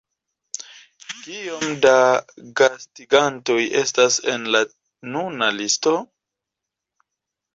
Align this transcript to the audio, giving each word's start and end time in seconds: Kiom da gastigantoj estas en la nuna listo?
Kiom 1.09 1.73
da 1.83 1.91
gastigantoj 2.61 3.59
estas 3.81 4.17
en 4.35 4.49
la 4.55 4.61
nuna 5.17 5.51
listo? 5.61 5.93